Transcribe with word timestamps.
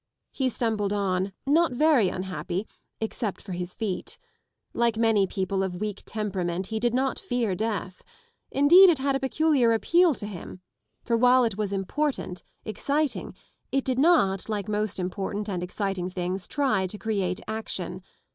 He 0.31 0.49
stumbled 0.49 0.91
on, 0.91 1.31
not 1.45 1.73
very 1.73 2.09
unhappy, 2.09 2.67
except 2.99 3.39
for 3.39 3.51
his 3.51 3.75
feet. 3.75 4.17
Like 4.73 4.97
many 4.97 5.27
people 5.27 5.61
of 5.61 5.75
weak 5.79 6.01
temperament 6.07 6.65
he 6.73 6.79
did 6.79 6.95
not 6.95 7.19
fear 7.19 7.53
death. 7.53 8.01
Indeed, 8.49 8.89
it 8.89 8.97
had 8.97 9.15
a 9.15 9.19
peculiar 9.19 9.73
appeal 9.73 10.15
to 10.15 10.25
him; 10.25 10.59
for 11.03 11.15
while 11.15 11.43
it 11.43 11.55
was 11.55 11.71
important, 11.71 12.41
exciting, 12.65 13.35
it 13.71 13.85
did 13.85 13.99
not, 13.99 14.49
like 14.49 14.67
most 14.67 14.97
important 14.97 15.47
and 15.47 15.61
exciting 15.61 16.09
things 16.09 16.47
try 16.47 16.87
to 16.87 16.97
create 16.97 17.39
action. 17.47 18.01